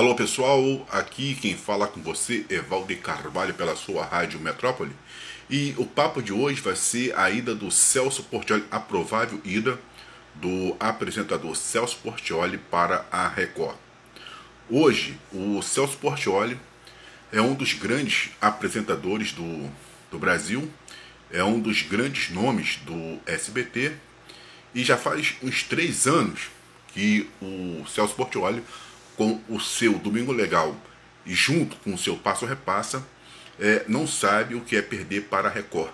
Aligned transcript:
Alô 0.00 0.14
pessoal, 0.14 0.58
aqui 0.90 1.34
quem 1.34 1.54
fala 1.54 1.86
com 1.86 2.00
você 2.00 2.46
é 2.48 2.58
Valdir 2.58 3.02
Carvalho 3.02 3.52
pela 3.52 3.76
sua 3.76 4.02
rádio 4.02 4.40
Metrópole 4.40 4.96
e 5.50 5.74
o 5.76 5.84
papo 5.84 6.22
de 6.22 6.32
hoje 6.32 6.58
vai 6.62 6.74
ser 6.74 7.14
a 7.18 7.30
ida 7.30 7.54
do 7.54 7.70
Celso 7.70 8.22
Portioli, 8.22 8.64
a 8.70 8.80
provável 8.80 9.38
ida 9.44 9.78
do 10.36 10.74
apresentador 10.80 11.54
Celso 11.54 11.98
Portioli 11.98 12.56
para 12.56 13.04
a 13.12 13.28
Record. 13.28 13.76
Hoje, 14.70 15.18
o 15.30 15.60
Celso 15.60 15.98
Portioli 15.98 16.58
é 17.30 17.42
um 17.42 17.52
dos 17.52 17.74
grandes 17.74 18.30
apresentadores 18.40 19.32
do, 19.32 19.70
do 20.10 20.18
Brasil, 20.18 20.72
é 21.30 21.44
um 21.44 21.60
dos 21.60 21.82
grandes 21.82 22.30
nomes 22.30 22.76
do 22.86 23.18
SBT 23.26 23.92
e 24.74 24.82
já 24.82 24.96
faz 24.96 25.34
uns 25.42 25.62
três 25.62 26.06
anos 26.06 26.48
que 26.94 27.28
o 27.42 27.84
Celso 27.86 28.14
Portioli 28.14 28.64
com 29.20 29.38
o 29.50 29.60
seu 29.60 29.98
Domingo 29.98 30.32
Legal 30.32 30.74
e 31.26 31.34
junto 31.34 31.76
com 31.76 31.92
o 31.92 31.98
seu 31.98 32.16
Passo 32.16 32.46
Repassa, 32.46 33.06
é, 33.60 33.84
não 33.86 34.06
sabe 34.06 34.54
o 34.54 34.62
que 34.62 34.74
é 34.74 34.80
perder 34.80 35.24
para 35.24 35.46
a 35.46 35.52
Record. 35.52 35.92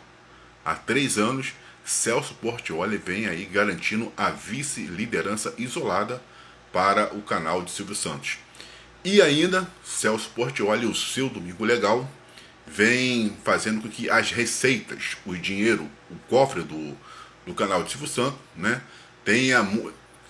Há 0.64 0.76
três 0.76 1.18
anos, 1.18 1.52
Celso 1.84 2.34
Portioli 2.34 2.96
vem 2.96 3.26
aí 3.26 3.44
garantindo 3.44 4.12
a 4.16 4.30
vice-liderança 4.30 5.52
isolada 5.58 6.22
para 6.72 7.12
o 7.16 7.20
canal 7.20 7.62
de 7.62 7.72
Silvio 7.72 7.96
Santos. 7.96 8.38
E 9.04 9.20
ainda, 9.20 9.68
Celso 9.82 10.30
Portioli, 10.30 10.86
o 10.86 10.94
seu 10.94 11.28
Domingo 11.28 11.64
Legal, 11.64 12.08
vem 12.64 13.36
fazendo 13.42 13.82
com 13.82 13.88
que 13.88 14.08
as 14.08 14.30
receitas, 14.30 15.16
o 15.26 15.34
dinheiro, 15.34 15.90
o 16.08 16.14
cofre 16.28 16.62
do, 16.62 16.96
do 17.44 17.54
canal 17.54 17.82
de 17.82 17.90
Silvio 17.90 18.06
Santos, 18.06 18.38
né, 18.54 18.80
tenha, 19.24 19.68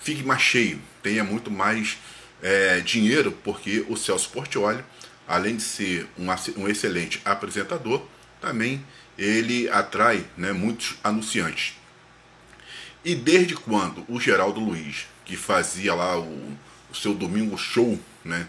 fique 0.00 0.22
mais 0.22 0.40
cheio, 0.40 0.80
tenha 1.02 1.22
muito 1.22 1.50
mais 1.50 1.98
é, 2.42 2.80
dinheiro, 2.80 3.32
porque 3.44 3.84
o 3.88 3.96
Celso 3.96 4.30
Portioli, 4.30 4.82
além 5.26 5.56
de 5.56 5.62
ser 5.62 6.08
um, 6.18 6.26
um 6.60 6.68
excelente 6.68 7.20
apresentador, 7.24 8.06
também 8.40 8.84
ele 9.18 9.68
atrai 9.68 10.24
né, 10.36 10.52
muitos 10.52 10.96
anunciantes. 11.02 11.74
E 13.04 13.14
desde 13.14 13.54
quando 13.54 14.04
o 14.08 14.20
Geraldo 14.20 14.60
Luiz, 14.60 15.06
que 15.24 15.36
fazia 15.36 15.94
lá 15.94 16.18
o, 16.18 16.56
o 16.90 16.94
seu 16.94 17.14
domingo 17.14 17.56
show, 17.56 17.98
né, 18.24 18.46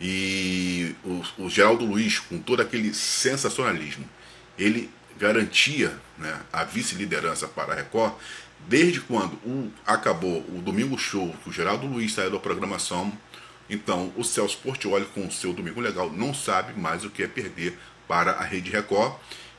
e 0.00 0.94
o, 1.04 1.22
o, 1.38 1.50
Geraldo 1.50 1.84
Luiz, 1.84 2.18
com 2.18 2.38
todo 2.38 2.62
aquele 2.62 2.94
sensacionalismo, 2.94 4.08
ele 4.58 4.90
garantia 5.18 5.98
né, 6.16 6.40
a 6.52 6.64
vice-liderança 6.64 7.48
para 7.48 7.72
a 7.72 7.76
Record, 7.76 8.14
desde 8.66 9.00
quando 9.00 9.34
o, 9.44 9.70
acabou 9.86 10.40
o 10.48 10.60
domingo 10.62 10.98
show, 10.98 11.34
que 11.42 11.50
o 11.50 11.52
Geraldo 11.52 11.86
Luiz 11.86 12.12
saiu 12.12 12.30
da 12.30 12.38
programação, 12.38 13.12
então, 13.70 14.12
o 14.16 14.24
Celso 14.24 14.58
Portioli, 14.58 15.04
com 15.06 15.26
o 15.26 15.32
seu 15.32 15.52
Domingo 15.52 15.80
Legal, 15.80 16.10
não 16.10 16.32
sabe 16.32 16.78
mais 16.78 17.04
o 17.04 17.10
que 17.10 17.22
é 17.22 17.28
perder 17.28 17.78
para 18.06 18.32
a 18.32 18.42
Rede 18.42 18.70
Record, 18.70 19.14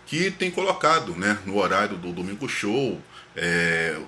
que 0.06 0.32
tem 0.32 0.50
colocado 0.50 1.14
né, 1.16 1.38
no 1.46 1.58
horário 1.58 1.96
do 1.96 2.12
Domingo 2.12 2.50
Show, 2.50 3.00
é, 3.36 4.00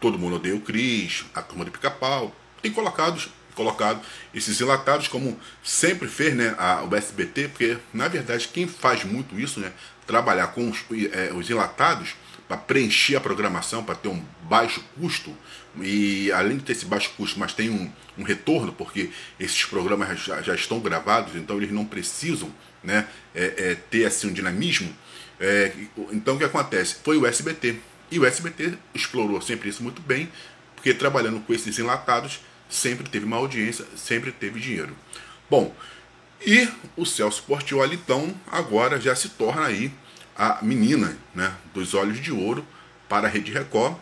Todo 0.00 0.18
Mundo 0.18 0.36
Odeia 0.36 0.56
o 0.56 0.60
Cris, 0.60 1.24
a 1.32 1.40
Turma 1.40 1.64
de 1.64 1.70
Pica-Pau, 1.70 2.34
tem 2.60 2.72
colocado, 2.72 3.22
colocado 3.54 4.00
esses 4.34 4.60
enlatados, 4.60 5.06
como 5.06 5.38
sempre 5.62 6.08
fez 6.08 6.34
né, 6.34 6.56
a, 6.58 6.82
o 6.82 6.94
SBT, 6.94 7.48
porque, 7.48 7.78
na 7.92 8.08
verdade, 8.08 8.48
quem 8.48 8.66
faz 8.66 9.04
muito 9.04 9.38
isso, 9.38 9.60
né, 9.60 9.72
trabalhar 10.04 10.48
com 10.48 10.68
os, 10.68 10.84
é, 11.12 11.32
os 11.32 11.48
enlatados, 11.48 12.16
para 12.46 12.56
preencher 12.56 13.16
a 13.16 13.20
programação, 13.20 13.82
para 13.82 13.94
ter 13.94 14.08
um 14.08 14.22
baixo 14.42 14.84
custo, 14.98 15.34
e 15.80 16.30
além 16.32 16.58
de 16.58 16.64
ter 16.64 16.72
esse 16.72 16.84
baixo 16.84 17.10
custo, 17.16 17.38
mas 17.38 17.52
tem 17.52 17.70
um, 17.70 17.90
um 18.18 18.22
retorno, 18.22 18.72
porque 18.72 19.10
esses 19.40 19.64
programas 19.64 20.20
já, 20.20 20.40
já, 20.42 20.54
estão 20.54 20.78
gravados, 20.78 21.34
então 21.34 21.56
eles 21.56 21.72
não 21.72 21.84
precisam 21.84 22.52
né, 22.82 23.08
é, 23.34 23.54
é, 23.56 23.74
ter 23.74 24.04
assim, 24.04 24.28
um 24.28 24.32
dinamismo. 24.32 24.94
É, 25.40 25.72
então 26.12 26.36
o 26.36 26.38
que 26.38 26.44
acontece? 26.44 26.96
Foi 27.02 27.16
o 27.16 27.26
SBT. 27.26 27.76
E 28.10 28.18
o 28.18 28.26
SBT 28.26 28.74
explorou 28.94 29.40
sempre 29.40 29.68
isso 29.68 29.82
muito 29.82 30.00
bem, 30.02 30.30
porque 30.76 30.94
trabalhando 30.94 31.40
com 31.40 31.52
esses 31.52 31.78
enlatados, 31.78 32.40
sempre 32.68 33.08
teve 33.08 33.24
uma 33.24 33.36
audiência, 33.36 33.84
sempre 33.96 34.30
teve 34.30 34.60
dinheiro. 34.60 34.94
Bom, 35.50 35.74
e 36.46 36.68
o 36.96 37.06
Celso 37.06 37.42
Portioli, 37.44 37.96
então, 37.96 38.34
agora 38.46 39.00
já 39.00 39.16
se 39.16 39.30
torna 39.30 39.64
aí 39.64 39.90
a 40.36 40.58
menina 40.62 41.16
né, 41.34 41.54
dos 41.72 41.94
olhos 41.94 42.20
de 42.20 42.32
ouro 42.32 42.64
para 43.08 43.26
a 43.26 43.30
Rede 43.30 43.52
Record, 43.52 43.96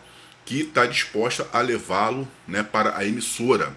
que 0.45 0.61
está 0.61 0.85
disposta 0.85 1.47
a 1.53 1.61
levá-lo 1.61 2.27
né, 2.47 2.63
para 2.63 2.97
a 2.97 3.05
emissora. 3.05 3.75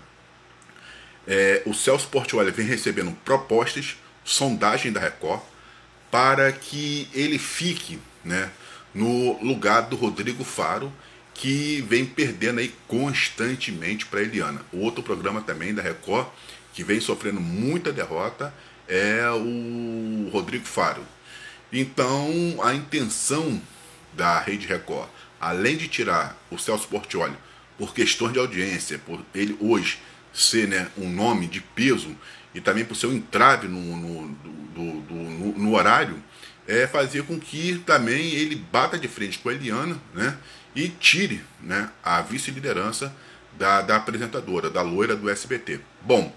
É, 1.27 1.63
o 1.67 1.75
Celso 1.75 2.09
Portioli 2.09 2.51
vem 2.51 2.67
recebendo 2.67 3.13
propostas, 3.25 3.97
sondagem 4.25 4.93
da 4.93 5.01
Record, 5.01 5.41
para 6.11 6.51
que 6.53 7.09
ele 7.13 7.39
fique 7.39 7.99
né, 8.25 8.51
no 8.95 9.39
lugar 9.43 9.83
do 9.83 9.97
Rodrigo 9.97 10.45
Faro, 10.45 10.93
que 11.35 11.83
vem 11.83 12.07
perdendo 12.07 12.61
aí 12.61 12.75
constantemente 12.89 14.07
para 14.07 14.21
a 14.21 14.23
Eliana. 14.23 14.61
Outro 14.73 15.03
programa 15.03 15.43
também 15.43 15.75
da 15.75 15.83
Record, 15.83 16.29
que 16.73 16.83
vem 16.83 17.01
sofrendo 17.01 17.41
muita 17.41 17.93
derrota, 17.93 18.55
é 18.89 19.29
o 19.31 20.31
Rodrigo 20.33 20.65
Faro. 20.65 21.05
Então, 21.73 22.59
a 22.63 22.75
intenção 22.75 23.61
da 24.13 24.41
Rede 24.41 24.67
Record, 24.67 25.09
além 25.41 25.77
de 25.77 25.89
tirar 25.89 26.37
o 26.51 26.59
Celso 26.59 26.89
Portioli 26.89 27.37
por 27.77 27.95
questões 27.95 28.33
de 28.33 28.39
audiência, 28.39 28.99
por 28.99 29.21
ele 29.35 29.57
hoje 29.61 29.99
ser 30.33 30.69
né, 30.69 30.91
um 30.97 31.11
nome 31.11 31.47
de 31.47 31.61
peso 31.61 32.17
e 32.55 32.61
também 32.61 32.85
por 32.85 32.95
ser 32.95 33.09
um 33.09 33.15
entrave 33.15 33.69
no, 33.69 33.81
no, 33.97 34.29
do, 34.29 35.01
do, 35.01 35.15
no, 35.15 35.59
no 35.59 35.75
horário, 35.75 36.23
é 36.67 36.87
fazer 36.87 37.23
com 37.25 37.39
que 37.39 37.79
também 37.87 38.33
ele 38.33 38.57
bata 38.57 38.99
de 38.99 39.09
frente 39.09 39.39
com 39.39 39.49
a 39.49 39.53
Eliana 39.53 40.01
né, 40.15 40.37
e 40.75 40.89
tire 40.89 41.43
né, 41.61 41.91
a 42.03 42.21
vice-liderança 42.23 43.15
da, 43.59 43.81
da 43.83 43.97
apresentadora, 43.97 44.71
da 44.71 44.83
loira 44.83 45.15
do 45.15 45.29
SBT. 45.31 45.81
Bom, 46.03 46.35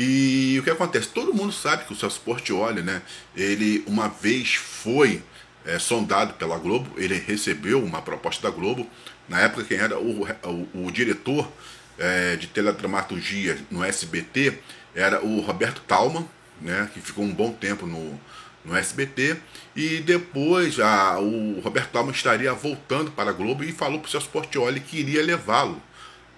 e 0.00 0.56
o 0.60 0.62
que 0.62 0.70
acontece? 0.70 1.08
Todo 1.08 1.34
mundo 1.34 1.52
sabe 1.52 1.84
que 1.84 1.92
o 1.92 1.96
Celso 1.96 2.20
Portioli, 2.20 2.82
né, 2.82 3.02
ele 3.36 3.82
uma 3.84 4.08
vez 4.08 4.54
foi 4.54 5.20
é, 5.66 5.76
sondado 5.76 6.34
pela 6.34 6.56
Globo, 6.56 6.88
ele 6.96 7.16
recebeu 7.18 7.82
uma 7.82 8.00
proposta 8.00 8.48
da 8.48 8.54
Globo. 8.54 8.88
Na 9.28 9.40
época, 9.40 9.64
quem 9.64 9.76
era 9.76 9.98
o, 9.98 10.22
o, 10.24 10.86
o 10.86 10.90
diretor 10.92 11.50
é, 11.98 12.36
de 12.36 12.46
teledramaturgia 12.46 13.58
no 13.72 13.82
SBT 13.82 14.60
era 14.94 15.20
o 15.20 15.40
Roberto 15.40 15.80
Talman, 15.80 16.24
né, 16.60 16.88
que 16.94 17.00
ficou 17.00 17.24
um 17.24 17.34
bom 17.34 17.52
tempo 17.52 17.84
no, 17.84 18.20
no 18.64 18.76
SBT. 18.76 19.36
E 19.74 19.98
depois 19.98 20.78
a, 20.78 21.18
o 21.18 21.58
Roberto 21.58 21.90
Talman 21.90 22.12
estaria 22.12 22.54
voltando 22.54 23.10
para 23.10 23.30
a 23.30 23.32
Globo 23.32 23.64
e 23.64 23.72
falou 23.72 23.98
para 23.98 24.06
o 24.06 24.10
Celso 24.12 24.28
Portioli 24.28 24.78
que 24.78 25.00
iria 25.00 25.24
levá-lo 25.24 25.82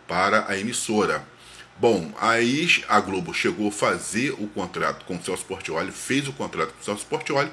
para 0.08 0.46
a 0.48 0.58
emissora. 0.58 1.28
Bom, 1.80 2.12
aí 2.20 2.84
a 2.88 3.00
Globo 3.00 3.32
chegou 3.32 3.68
a 3.68 3.72
fazer 3.72 4.32
o 4.32 4.46
contrato 4.48 5.06
com 5.06 5.16
o 5.16 5.24
Celso 5.24 5.46
Portioli, 5.46 5.90
fez 5.90 6.28
o 6.28 6.32
contrato 6.34 6.74
com 6.74 6.80
o 6.82 6.84
Celso 6.84 7.06
Portioli, 7.06 7.50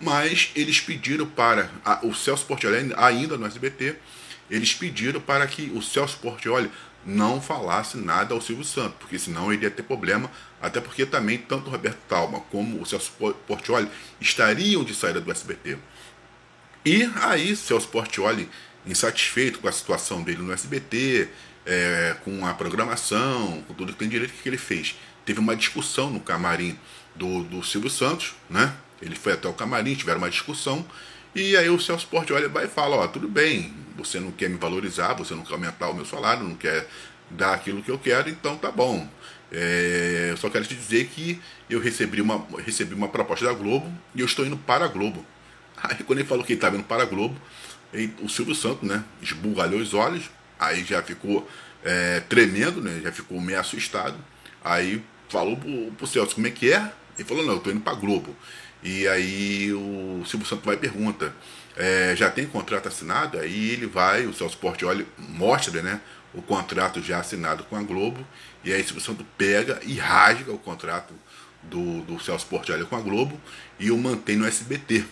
mas 0.00 0.50
eles 0.56 0.80
pediram 0.80 1.26
para 1.26 1.70
a, 1.84 2.00
o 2.02 2.14
Celso 2.14 2.46
Portioli, 2.46 2.94
ainda 2.96 3.36
no 3.36 3.44
SBT, 3.44 3.96
eles 4.50 4.72
pediram 4.72 5.20
para 5.20 5.46
que 5.46 5.70
o 5.74 5.82
Celso 5.82 6.16
Portioli 6.20 6.72
não 7.04 7.38
falasse 7.38 7.98
nada 7.98 8.32
ao 8.32 8.40
Silvio 8.40 8.64
Santos, 8.64 8.96
porque 8.98 9.18
senão 9.18 9.52
ele 9.52 9.64
ia 9.64 9.70
ter 9.70 9.82
problema, 9.82 10.30
até 10.58 10.80
porque 10.80 11.04
também 11.04 11.36
tanto 11.36 11.68
o 11.68 11.70
Roberto 11.70 11.98
Talma 12.08 12.40
como 12.50 12.80
o 12.80 12.86
Celso 12.86 13.12
Portioli 13.46 13.90
estariam 14.18 14.84
de 14.84 14.94
saída 14.94 15.20
do 15.20 15.30
SBT. 15.30 15.76
E 16.82 17.02
aí, 17.16 17.54
Celso 17.54 17.88
Portioli, 17.88 18.48
insatisfeito 18.86 19.58
com 19.58 19.68
a 19.68 19.72
situação 19.72 20.22
dele 20.22 20.40
no 20.40 20.54
SBT, 20.54 21.28
é, 21.66 22.16
com 22.24 22.46
a 22.46 22.54
programação, 22.54 23.62
com 23.66 23.74
tudo 23.74 23.92
que 23.92 23.98
tem 23.98 24.08
direito, 24.08 24.30
o 24.30 24.34
que 24.34 24.48
ele 24.48 24.56
fez? 24.56 24.96
Teve 25.24 25.40
uma 25.40 25.56
discussão 25.56 26.10
no 26.10 26.20
camarim 26.20 26.78
do, 27.14 27.42
do 27.42 27.62
Silvio 27.62 27.90
Santos, 27.90 28.34
né? 28.48 28.72
Ele 29.02 29.14
foi 29.14 29.32
até 29.32 29.48
o 29.48 29.52
camarim, 29.52 29.94
tiveram 29.94 30.18
uma 30.18 30.30
discussão, 30.30 30.86
e 31.34 31.54
aí 31.56 31.68
o 31.68 31.78
Celso 31.78 32.06
Porte 32.06 32.32
olha 32.32 32.50
e 32.64 32.68
fala, 32.68 32.96
ó, 32.96 33.06
tudo 33.08 33.28
bem, 33.28 33.74
você 33.96 34.18
não 34.18 34.30
quer 34.30 34.48
me 34.48 34.56
valorizar, 34.56 35.12
você 35.12 35.34
não 35.34 35.42
quer 35.42 35.52
aumentar 35.52 35.90
o 35.90 35.94
meu 35.94 36.06
salário, 36.06 36.44
não 36.44 36.54
quer 36.54 36.88
dar 37.28 37.52
aquilo 37.52 37.82
que 37.82 37.90
eu 37.90 37.98
quero, 37.98 38.30
então 38.30 38.56
tá 38.56 38.70
bom. 38.70 39.06
É, 39.52 40.28
eu 40.30 40.36
só 40.36 40.48
quero 40.48 40.64
te 40.64 40.74
dizer 40.74 41.06
que 41.08 41.40
eu 41.68 41.78
recebi 41.80 42.20
uma, 42.20 42.44
recebi 42.64 42.94
uma 42.94 43.08
proposta 43.08 43.44
da 43.44 43.52
Globo 43.52 43.92
e 44.14 44.20
eu 44.20 44.26
estou 44.26 44.46
indo 44.46 44.56
para 44.56 44.86
a 44.86 44.88
Globo. 44.88 45.24
Aí 45.76 46.02
quando 46.04 46.20
ele 46.20 46.28
falou 46.28 46.42
que 46.44 46.52
ele 46.52 46.58
estava 46.58 46.76
indo 46.76 46.84
para 46.84 47.02
a 47.02 47.06
Globo, 47.06 47.36
ele, 47.92 48.14
o 48.22 48.28
Silvio 48.28 48.54
Santos, 48.54 48.88
né, 48.88 49.04
esbugalhou 49.20 49.80
os 49.80 49.94
olhos, 49.94 50.30
Aí 50.58 50.84
já 50.84 51.02
ficou 51.02 51.48
é, 51.84 52.20
tremendo, 52.20 52.80
né? 52.80 53.00
Já 53.02 53.12
ficou 53.12 53.40
meio 53.40 53.60
assustado. 53.60 54.16
Aí 54.64 55.02
falou 55.28 55.56
pro, 55.56 55.92
pro 55.92 56.06
Celso 56.06 56.34
como 56.34 56.46
é 56.46 56.50
que 56.50 56.72
é. 56.72 56.92
Ele 57.18 57.26
falou, 57.26 57.44
não, 57.44 57.54
eu 57.54 57.60
tô 57.60 57.70
indo 57.70 57.80
pra 57.80 57.94
Globo. 57.94 58.34
E 58.82 59.06
aí 59.08 59.72
o 59.72 60.22
Silvio 60.26 60.46
Santos 60.46 60.64
vai 60.64 60.74
e 60.74 60.78
pergunta, 60.78 61.34
é, 61.76 62.14
já 62.16 62.30
tem 62.30 62.46
contrato 62.46 62.88
assinado? 62.88 63.38
Aí 63.38 63.70
ele 63.70 63.86
vai, 63.86 64.26
o 64.26 64.32
Celso 64.32 64.56
Portioli 64.58 65.06
mostra, 65.18 65.82
né? 65.82 66.00
O 66.34 66.42
contrato 66.42 67.02
já 67.02 67.18
assinado 67.18 67.64
com 67.64 67.76
a 67.76 67.82
Globo. 67.82 68.26
E 68.62 68.72
aí 68.72 68.80
o 68.80 68.84
Silvio 68.84 69.02
Santos 69.02 69.26
pega 69.36 69.80
e 69.82 69.94
rasga 69.94 70.52
o 70.52 70.58
contrato 70.58 71.14
do, 71.62 72.02
do 72.02 72.20
Celso 72.20 72.46
Portiolli 72.46 72.84
com 72.84 72.96
a 72.96 73.00
Globo 73.00 73.40
e 73.78 73.90
o 73.90 73.98
mantém 73.98 74.36
no 74.36 74.46
SBT. 74.46 75.04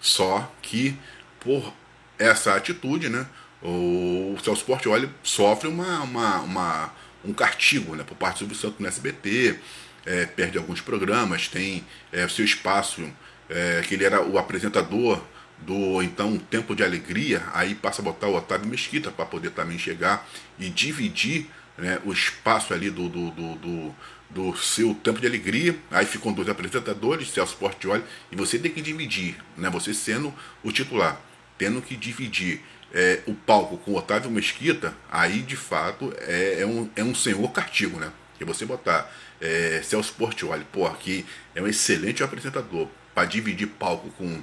Só 0.00 0.52
que 0.60 0.98
por 1.40 1.72
essa 2.18 2.54
atitude, 2.54 3.08
né, 3.08 3.26
o 3.64 4.36
Celso 4.44 4.64
Portiolli 4.64 5.08
sofre 5.22 5.68
uma, 5.68 6.02
uma, 6.02 6.40
uma, 6.40 6.92
um 7.24 7.32
castigo 7.32 7.96
né, 7.96 8.04
por 8.04 8.14
parte 8.14 8.36
do 8.36 8.38
Silvio 8.40 8.56
Santos 8.56 8.78
no 8.78 8.86
SBT, 8.86 9.58
é, 10.04 10.26
perde 10.26 10.58
alguns 10.58 10.82
programas, 10.82 11.48
tem 11.48 11.84
é, 12.12 12.28
seu 12.28 12.44
espaço, 12.44 13.02
é, 13.48 13.82
que 13.86 13.94
ele 13.94 14.04
era 14.04 14.22
o 14.22 14.38
apresentador 14.38 15.22
do 15.58 16.02
então 16.02 16.36
Tempo 16.36 16.74
de 16.74 16.84
Alegria, 16.84 17.42
aí 17.54 17.74
passa 17.74 18.02
a 18.02 18.04
botar 18.04 18.28
o 18.28 18.36
Otávio 18.36 18.68
Mesquita 18.68 19.10
para 19.10 19.24
poder 19.24 19.50
também 19.50 19.78
chegar 19.78 20.28
e 20.58 20.68
dividir 20.68 21.48
né, 21.78 21.98
o 22.04 22.12
espaço 22.12 22.74
ali 22.74 22.90
do, 22.90 23.08
do, 23.08 23.30
do, 23.30 23.54
do, 23.54 23.94
do 24.28 24.56
seu 24.56 24.94
Tempo 24.94 25.20
de 25.20 25.26
Alegria. 25.26 25.76
Aí 25.90 26.04
ficam 26.04 26.32
dois 26.32 26.48
apresentadores, 26.48 27.30
Celso 27.30 27.56
Portioli, 27.56 28.04
e 28.30 28.36
você 28.36 28.58
tem 28.58 28.70
que 28.70 28.82
dividir, 28.82 29.36
né, 29.56 29.70
você 29.70 29.94
sendo 29.94 30.34
o 30.62 30.70
titular, 30.70 31.18
tendo 31.56 31.80
que 31.80 31.96
dividir 31.96 32.60
é, 32.94 33.20
o 33.26 33.34
palco 33.34 33.76
com 33.78 33.90
o 33.90 33.96
Otávio 33.96 34.30
Mesquita, 34.30 34.94
aí 35.10 35.42
de 35.42 35.56
fato 35.56 36.14
é, 36.20 36.60
é, 36.60 36.66
um, 36.66 36.88
é 36.94 37.02
um 37.02 37.14
senhor 37.14 37.50
castigo, 37.50 37.98
né? 37.98 38.12
Que 38.38 38.44
você 38.44 38.64
botar 38.64 39.12
é, 39.40 39.80
Celso 39.82 40.14
Portioli, 40.14 40.64
pô, 40.72 40.86
aqui 40.86 41.26
é 41.54 41.60
um 41.60 41.66
excelente 41.66 42.22
apresentador, 42.22 42.88
para 43.12 43.26
dividir 43.26 43.66
palco 43.66 44.10
com 44.10 44.42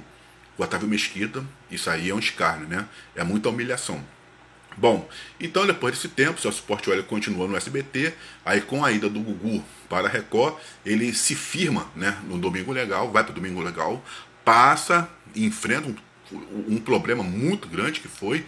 o 0.58 0.62
Otávio 0.62 0.86
Mesquita, 0.86 1.42
isso 1.70 1.88
aí 1.88 2.10
é 2.10 2.14
um 2.14 2.18
escárnio, 2.18 2.68
né? 2.68 2.86
É 3.16 3.24
muita 3.24 3.48
humilhação. 3.48 4.04
Bom, 4.76 5.06
então 5.38 5.66
depois 5.66 5.94
desse 5.94 6.08
tempo, 6.08 6.40
Celso 6.40 6.62
Portioli 6.62 7.02
continua 7.02 7.46
no 7.46 7.56
SBT, 7.56 8.14
aí 8.44 8.60
com 8.60 8.84
a 8.84 8.92
ida 8.92 9.08
do 9.08 9.20
Gugu 9.20 9.62
para 9.88 10.08
a 10.08 10.10
Record, 10.10 10.56
ele 10.84 11.12
se 11.14 11.34
firma 11.34 11.90
né, 11.94 12.16
no 12.24 12.38
Domingo 12.38 12.72
Legal, 12.72 13.10
vai 13.10 13.22
para 13.22 13.32
o 13.32 13.34
Domingo 13.34 13.60
Legal, 13.60 14.02
passa 14.44 15.08
enfrenta 15.34 15.88
um, 15.88 15.96
um, 16.68 16.78
problema 16.78 17.22
muito 17.22 17.68
grande 17.68 18.00
que 18.00 18.08
foi 18.08 18.44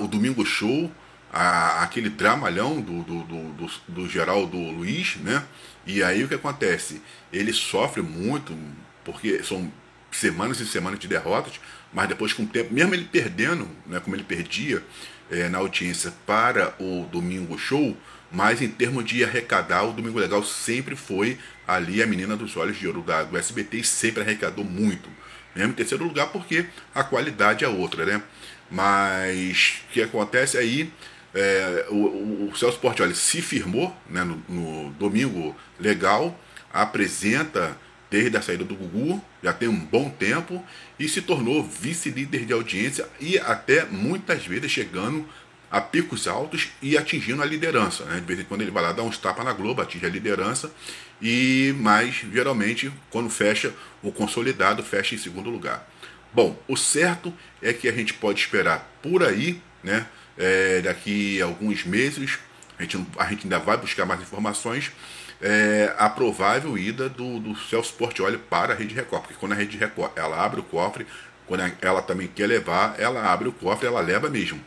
o 0.00 0.06
Domingo 0.06 0.44
Show, 0.44 0.90
aquele 1.32 2.08
dramalhão 2.08 2.80
do, 2.80 3.02
do, 3.02 3.22
do, 3.22 3.42
do, 3.52 3.70
do 3.88 4.08
Geraldo 4.08 4.56
Luiz, 4.56 5.16
né? 5.16 5.44
E 5.86 6.02
aí 6.02 6.22
o 6.24 6.28
que 6.28 6.34
acontece? 6.34 7.00
Ele 7.32 7.52
sofre 7.52 8.02
muito, 8.02 8.56
porque 9.04 9.42
são 9.42 9.70
semanas 10.10 10.60
e 10.60 10.66
semanas 10.66 10.98
de 10.98 11.08
derrotas, 11.08 11.60
mas 11.92 12.08
depois 12.08 12.32
com 12.32 12.42
o 12.42 12.46
tempo, 12.46 12.72
mesmo 12.72 12.94
ele 12.94 13.04
perdendo, 13.04 13.68
né, 13.86 14.00
como 14.00 14.16
ele 14.16 14.24
perdia 14.24 14.82
é, 15.30 15.48
na 15.48 15.58
audiência 15.58 16.12
para 16.26 16.74
o 16.78 17.06
Domingo 17.10 17.58
Show, 17.58 17.96
mas 18.30 18.62
em 18.62 18.68
termos 18.68 19.04
de 19.04 19.24
arrecadar, 19.24 19.84
o 19.84 19.92
Domingo 19.92 20.18
Legal 20.18 20.42
sempre 20.44 20.94
foi 20.94 21.38
ali 21.66 22.02
a 22.02 22.06
menina 22.06 22.36
dos 22.36 22.56
olhos 22.56 22.78
de 22.78 22.86
ouro 22.86 23.02
da, 23.02 23.24
do 23.24 23.36
SBT 23.36 23.78
e 23.78 23.84
sempre 23.84 24.22
arrecadou 24.22 24.64
muito. 24.64 25.08
Mesmo 25.54 25.72
em 25.72 25.74
terceiro 25.74 26.04
lugar, 26.04 26.28
porque 26.28 26.66
a 26.94 27.02
qualidade 27.02 27.64
é 27.64 27.68
outra, 27.68 28.06
né? 28.06 28.22
Mas 28.70 29.82
o 29.88 29.92
que 29.92 30.02
acontece 30.02 30.56
aí, 30.56 30.92
é, 31.34 31.86
o, 31.90 32.48
o, 32.48 32.56
Celso 32.56 32.78
Portioli 32.78 33.14
se 33.14 33.42
firmou 33.42 33.94
né, 34.08 34.22
no, 34.22 34.42
no 34.48 34.90
Domingo 34.90 35.56
Legal, 35.78 36.38
apresenta 36.72 37.76
desde 38.10 38.36
a 38.36 38.42
saída 38.42 38.64
do 38.64 38.74
Gugu, 38.74 39.22
já 39.42 39.52
tem 39.52 39.68
um 39.68 39.78
bom 39.78 40.10
tempo, 40.10 40.64
e 40.98 41.08
se 41.08 41.22
tornou 41.22 41.62
vice-líder 41.62 42.44
de 42.44 42.52
audiência 42.52 43.08
e 43.20 43.38
até 43.38 43.84
muitas 43.84 44.44
vezes 44.44 44.70
chegando 44.70 45.26
a 45.70 45.80
picos 45.80 46.26
altos 46.26 46.70
e 46.82 46.98
atingindo 46.98 47.42
a 47.42 47.46
liderança. 47.46 48.04
Né? 48.04 48.16
De 48.20 48.26
vez 48.26 48.40
em 48.40 48.44
quando 48.44 48.62
ele 48.62 48.70
vai 48.70 48.82
lá 48.82 48.92
dar 48.92 49.02
uns 49.02 49.16
tapas 49.16 49.44
na 49.44 49.52
Globo, 49.52 49.80
atinge 49.80 50.04
a 50.04 50.08
liderança, 50.08 50.70
e 51.22 51.74
mais 51.78 52.14
geralmente 52.32 52.92
quando 53.10 53.30
fecha 53.30 53.72
o 54.02 54.10
consolidado, 54.10 54.82
fecha 54.82 55.14
em 55.14 55.18
segundo 55.18 55.48
lugar. 55.50 55.88
Bom, 56.32 56.60
o 56.68 56.76
certo 56.76 57.32
é 57.62 57.72
que 57.72 57.88
a 57.88 57.92
gente 57.92 58.14
pode 58.14 58.40
esperar 58.40 58.90
por 59.02 59.22
aí, 59.22 59.60
né? 59.82 60.06
É, 60.38 60.80
daqui 60.80 61.42
a 61.42 61.44
alguns 61.44 61.84
meses, 61.84 62.38
a 62.78 62.82
gente, 62.82 63.06
a 63.18 63.24
gente 63.26 63.42
ainda 63.44 63.58
vai 63.58 63.76
buscar 63.76 64.06
mais 64.06 64.20
informações, 64.22 64.90
é, 65.42 65.94
a 65.98 66.08
provável 66.08 66.78
ida 66.78 67.08
do, 67.08 67.40
do 67.40 67.56
Celso 67.56 67.94
Portioli 67.94 68.38
para 68.38 68.72
a 68.72 68.76
Rede 68.76 68.94
Record. 68.94 69.22
Porque 69.22 69.38
quando 69.38 69.52
a 69.52 69.54
Rede 69.54 69.76
Record 69.76 70.12
ela 70.16 70.42
abre 70.42 70.60
o 70.60 70.62
cofre, 70.62 71.06
quando 71.46 71.72
ela 71.80 72.00
também 72.00 72.28
quer 72.28 72.46
levar, 72.46 72.94
ela 72.98 73.30
abre 73.30 73.48
o 73.48 73.52
cofre, 73.52 73.86
ela 73.86 74.00
leva 74.00 74.28
mesmo. 74.28 74.60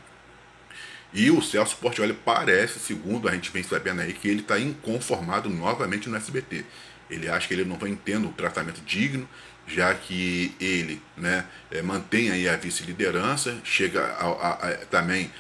E 1.14 1.30
o 1.30 1.42
Celso 1.42 1.78
Portioli 1.78 2.14
parece, 2.14 2.80
segundo 2.80 3.30
a 3.30 3.32
gente 3.34 3.52
vem 3.52 3.62
sabendo 3.62 4.02
aí, 4.02 4.14
que 4.14 4.28
ele 4.28 4.42
está 4.42 4.60
inconformado 4.60 5.50
novamente 5.50 6.10
no 6.10 6.18
SBT. 6.18 6.66
Ele 7.10 7.30
acha 7.30 7.48
que 7.48 7.54
ele 7.54 7.66
não 7.66 7.78
vai 7.78 7.96
tendo 8.04 8.28
um 8.28 8.32
tratamento 8.32 8.82
digno, 8.82 9.30
já 9.68 9.94
que 9.94 10.54
ele 10.60 11.02
né, 11.16 11.46
é, 11.72 11.82
mantém 11.82 12.32
aí 12.32 12.50
a 12.50 12.58
vice-liderança, 12.58 13.56
chega 13.64 14.04
a, 14.04 14.26
a, 14.26 14.52
a, 14.52 14.76
também 14.88 15.32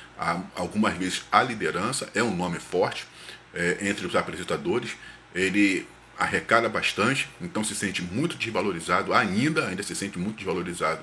algumas 0.55 0.93
vezes 0.93 1.23
à 1.31 1.41
liderança, 1.41 2.07
é 2.13 2.23
um 2.23 2.33
nome 2.33 2.59
forte 2.59 3.05
é, 3.53 3.77
entre 3.81 4.05
os 4.05 4.15
apresentadores 4.15 4.91
ele 5.33 5.87
arrecada 6.17 6.69
bastante, 6.69 7.27
então 7.41 7.63
se 7.63 7.75
sente 7.75 8.01
muito 8.01 8.37
desvalorizado, 8.37 9.13
ainda, 9.13 9.67
ainda 9.67 9.81
se 9.81 9.95
sente 9.95 10.19
muito 10.19 10.37
desvalorizado 10.37 11.01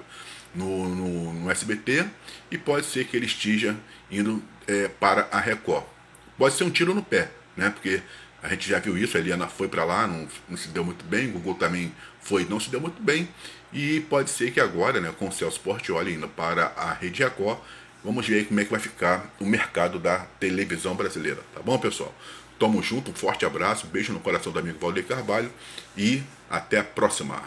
no, 0.55 0.89
no, 0.89 1.33
no 1.33 1.51
SBT, 1.51 2.07
e 2.51 2.59
pode 2.59 2.87
ser 2.87 3.07
que 3.07 3.17
ele 3.17 3.27
esteja 3.27 3.77
indo 4.11 4.43
é, 4.67 4.89
para 4.89 5.29
a 5.31 5.39
Record. 5.39 5.85
Pode 6.37 6.55
ser 6.55 6.65
um 6.65 6.71
tiro 6.71 6.95
no 6.95 7.03
pé, 7.03 7.31
né? 7.57 7.71
Porque 7.71 8.03
a 8.43 8.49
gente 8.49 8.69
já 8.69 8.79
viu 8.79 8.97
isso, 8.97 9.17
a 9.17 9.21
Eliana 9.21 9.47
foi 9.47 9.69
para 9.69 9.85
lá, 9.85 10.07
não, 10.07 10.27
não, 10.49 10.57
se 10.57 10.69
deu 10.69 10.85
muito 10.85 11.05
bem, 11.05 11.29
o 11.29 11.33
Google 11.33 11.55
também 11.55 11.93
foi, 12.21 12.47
não 12.47 12.59
se 12.59 12.71
deu 12.71 12.81
muito 12.81 13.03
bem, 13.03 13.29
e 13.73 14.01
pode 14.09 14.31
ser 14.31 14.51
que 14.51 14.61
agora, 14.61 15.01
né, 15.01 15.13
com 15.19 15.29
o 15.29 15.33
Celso 15.33 15.61
Portioli 15.61 16.15
indo 16.15 16.29
para 16.29 16.73
a 16.77 16.93
Rede 16.93 17.23
Record, 17.23 17.59
vamos 18.03 18.27
ver 18.27 18.47
como 18.47 18.61
é 18.61 18.65
que 18.65 18.71
vai 18.71 18.81
ficar 18.81 19.31
o 19.39 19.45
mercado 19.45 19.99
da 19.99 20.21
televisão 20.41 20.95
brasileira, 20.95 21.41
tá 21.55 21.61
bom, 21.61 21.79
pessoal? 21.79 22.15
Tamo 22.59 22.83
junto, 22.83 23.11
um 23.11 23.15
forte 23.15 23.45
abraço, 23.45 23.87
beijo 23.87 24.13
no 24.13 24.21
coração 24.21 24.53
do 24.53 24.59
amigo 24.59 24.79
Valdir 24.79 25.05
Carvalho 25.05 25.51
e 25.97 26.23
até 26.49 26.79
a 26.79 26.85
próxima. 26.85 27.43